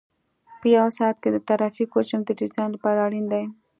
[0.59, 3.43] په یو ساعت کې د ترافیک حجم د ډیزاین لپاره اړین دی